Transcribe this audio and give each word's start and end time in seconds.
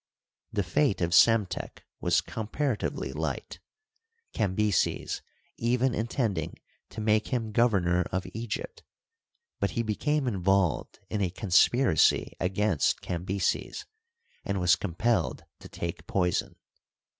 The 0.51 0.63
fate 0.63 0.99
of 0.99 1.11
Psemtek 1.13 1.83
was 1.99 2.21
comparatively 2.21 3.13
light, 3.13 3.59
Cambyses 4.33 5.21
even 5.59 5.93
intending 5.93 6.57
to 6.89 7.01
make 7.01 7.27
him 7.27 7.51
governor 7.51 8.07
of 8.11 8.25
Egypt, 8.33 8.81
but 9.59 9.69
he 9.77 9.83
became 9.83 10.27
involved 10.27 10.97
in 11.11 11.21
a 11.21 11.29
conspiracy 11.29 12.33
against 12.39 13.01
Cambyses, 13.01 13.85
and 14.43 14.57
w^ 14.57 14.79
compelled 14.79 15.43
to 15.59 15.69
take 15.69 16.07
poison. 16.07 16.55